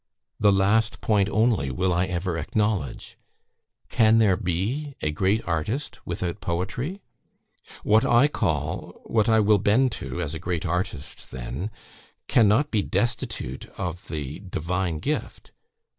"The 0.39 0.51
last 0.51 0.99
point 0.99 1.29
only 1.29 1.69
will 1.69 1.93
I 1.93 2.07
ever 2.07 2.35
acknowledge. 2.35 3.19
"Can 3.87 4.17
there 4.17 4.35
be 4.35 4.95
a 5.03 5.11
great 5.11 5.43
artist 5.47 5.99
without 6.07 6.41
poetry? 6.41 7.03
"What 7.83 8.03
I 8.03 8.27
call 8.27 8.99
what 9.05 9.29
I 9.29 9.39
will 9.39 9.59
bend 9.59 9.91
to, 10.01 10.19
as 10.19 10.33
a 10.33 10.39
great 10.39 10.65
artist 10.65 11.29
then 11.29 11.69
cannot 12.27 12.71
be 12.71 12.81
destitute 12.81 13.65
of 13.77 14.07
the 14.07 14.39
divine 14.39 14.97
gift. 14.97 15.51